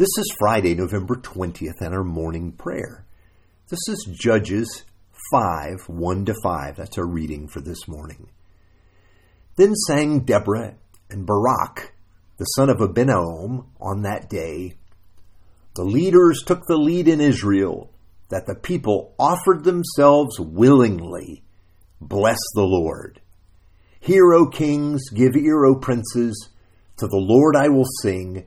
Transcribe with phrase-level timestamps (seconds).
[0.00, 3.04] This is Friday, November 20th, and our morning prayer.
[3.68, 4.84] This is Judges
[5.30, 6.76] 5 1 to 5.
[6.76, 8.30] That's our reading for this morning.
[9.56, 10.76] Then sang Deborah
[11.10, 11.92] and Barak,
[12.38, 14.78] the son of Abinoam, on that day.
[15.74, 17.92] The leaders took the lead in Israel,
[18.30, 21.42] that the people offered themselves willingly.
[22.00, 23.20] Bless the Lord.
[24.00, 26.48] Hear, O kings, give ear, O princes.
[26.96, 28.46] To the Lord I will sing.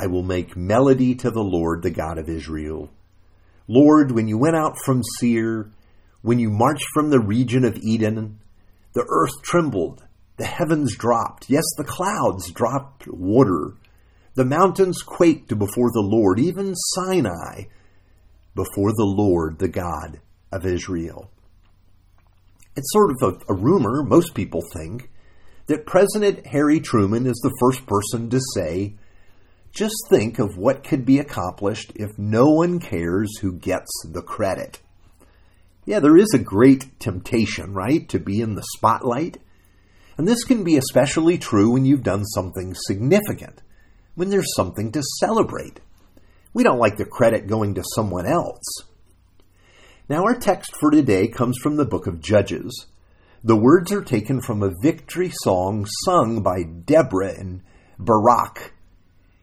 [0.00, 2.90] I will make melody to the Lord, the God of Israel.
[3.68, 5.70] Lord, when you went out from Seir,
[6.22, 8.40] when you marched from the region of Edom,
[8.94, 10.04] the earth trembled,
[10.36, 13.74] the heavens dropped, yes, the clouds dropped water.
[14.34, 17.64] The mountains quaked before the Lord, even Sinai
[18.54, 20.20] before the Lord, the God
[20.52, 21.30] of Israel.
[22.76, 25.10] It's sort of a, a, rumor, most people think,
[25.66, 28.94] that President Harry Truman is the first person to say,
[29.72, 34.80] just think of what could be accomplished if no one cares who gets the credit.
[35.84, 39.38] Yeah, there is a great temptation, right, to be in the spotlight.
[40.18, 43.62] And this can be especially true when you've done something significant,
[44.14, 45.80] when there's something to celebrate.
[46.52, 48.64] We don't like the credit going to someone else.
[50.08, 52.86] Now, our text for today comes from the book of Judges.
[53.44, 57.62] The words are taken from a victory song sung by Deborah and
[57.98, 58.74] Barak.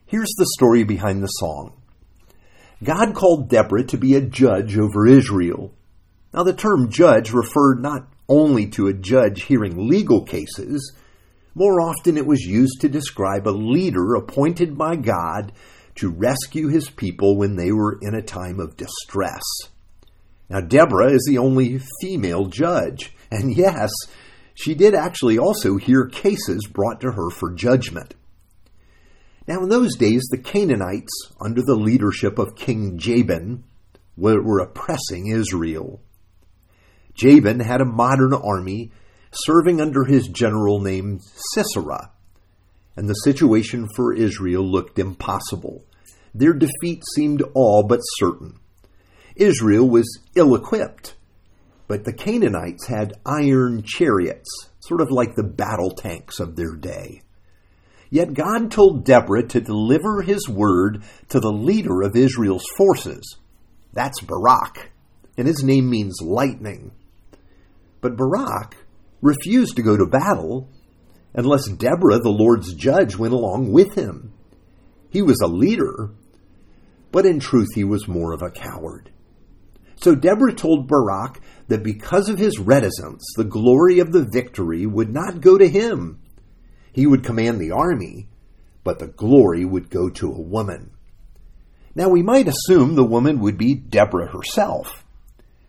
[0.08, 1.74] Here's the story behind the song
[2.82, 5.74] God called Deborah to be a judge over Israel.
[6.32, 10.94] Now, the term judge referred not only to a judge hearing legal cases,
[11.54, 15.52] more often it was used to describe a leader appointed by God
[15.96, 19.42] to rescue his people when they were in a time of distress.
[20.48, 23.90] Now, Deborah is the only female judge, and yes,
[24.54, 28.14] she did actually also hear cases brought to her for judgment.
[29.48, 33.64] Now, in those days, the Canaanites, under the leadership of King Jabin,
[34.14, 36.02] were, were oppressing Israel.
[37.14, 38.92] Jabin had a modern army
[39.30, 41.22] serving under his general named
[41.54, 42.12] Sisera,
[42.94, 45.82] and the situation for Israel looked impossible.
[46.34, 48.60] Their defeat seemed all but certain.
[49.34, 51.14] Israel was ill equipped,
[51.86, 54.50] but the Canaanites had iron chariots,
[54.80, 57.22] sort of like the battle tanks of their day.
[58.10, 63.36] Yet God told Deborah to deliver his word to the leader of Israel's forces.
[63.92, 64.92] That's Barak,
[65.36, 66.92] and his name means lightning.
[68.00, 68.76] But Barak
[69.20, 70.68] refused to go to battle
[71.34, 74.32] unless Deborah, the Lord's judge, went along with him.
[75.10, 76.10] He was a leader,
[77.12, 79.10] but in truth he was more of a coward.
[79.96, 85.12] So Deborah told Barak that because of his reticence, the glory of the victory would
[85.12, 86.20] not go to him.
[86.92, 88.28] He would command the army,
[88.84, 90.90] but the glory would go to a woman.
[91.94, 95.04] Now we might assume the woman would be Deborah herself,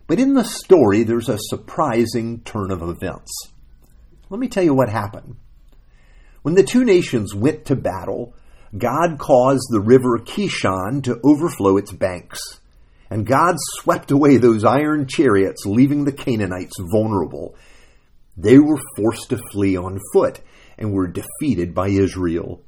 [0.06, 3.32] but in the story there's a surprising turn of events.
[4.28, 5.36] Let me tell you what happened.
[6.42, 8.34] When the two nations went to battle,
[8.76, 12.60] God caused the river Kishon to overflow its banks
[13.10, 17.56] and God swept away those iron chariots, leaving the Canaanites vulnerable.
[18.36, 20.40] They were forced to flee on foot
[20.80, 22.62] and were defeated by Israel.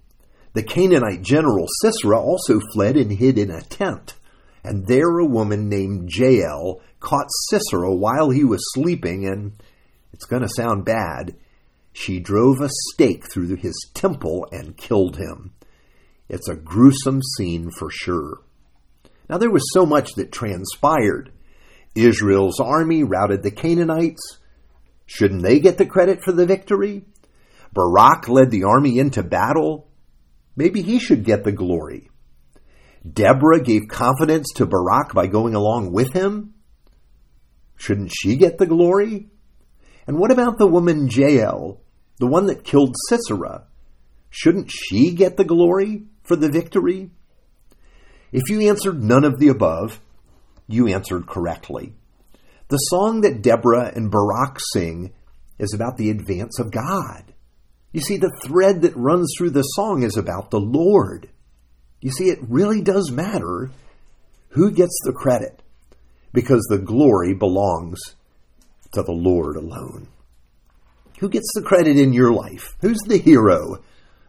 [0.53, 4.15] The Canaanite general Sisera also fled and hid in a tent.
[4.62, 9.53] And there a woman named Jael caught Sisera while he was sleeping, and
[10.12, 11.34] it's going to sound bad.
[11.93, 15.53] She drove a stake through his temple and killed him.
[16.28, 18.41] It's a gruesome scene for sure.
[19.28, 21.33] Now, there was so much that transpired.
[21.95, 24.39] Israel's army routed the Canaanites.
[25.06, 27.05] Shouldn't they get the credit for the victory?
[27.72, 29.88] Barak led the army into battle.
[30.56, 32.10] Maybe he should get the glory.
[33.10, 36.55] Deborah gave confidence to Barak by going along with him.
[37.77, 39.28] Shouldn't she get the glory?
[40.06, 41.81] And what about the woman Jael,
[42.19, 43.65] the one that killed Sisera?
[44.31, 47.10] Shouldn't she get the glory for the victory?
[48.30, 50.01] If you answered none of the above,
[50.69, 51.95] you answered correctly.
[52.69, 55.13] The song that Deborah and Barak sing
[55.59, 57.32] is about the advance of God.
[57.92, 61.28] You see, the thread that runs through the song is about the Lord.
[62.00, 63.71] You see, it really does matter
[64.50, 65.62] who gets the credit
[66.33, 68.00] because the glory belongs
[68.92, 70.09] to the Lord alone.
[71.21, 72.77] Who gets the credit in your life?
[72.80, 73.83] Who's the hero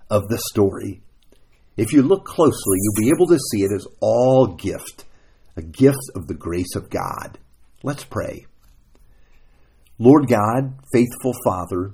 [0.10, 1.02] of the story?
[1.76, 5.06] If you look closely, you'll be able to see it as all gift,
[5.58, 7.40] a gift of the grace of God.
[7.82, 8.46] Let's pray.
[9.98, 11.94] Lord God, faithful Father,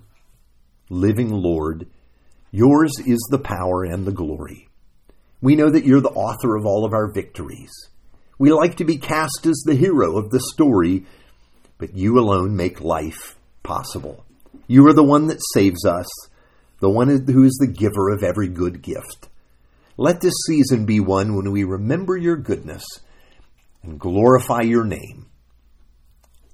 [0.90, 1.88] living Lord,
[2.52, 4.68] yours is the power and the glory.
[5.42, 7.72] We know that you're the author of all of our victories.
[8.38, 11.06] We like to be cast as the hero of the story,
[11.78, 14.26] but you alone make life possible.
[14.68, 16.08] You are the one that saves us,
[16.80, 19.30] the one who is the giver of every good gift.
[19.98, 22.84] Let this season be one when we remember your goodness
[23.84, 25.28] and glorify your name.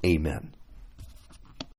[0.03, 0.54] Amen.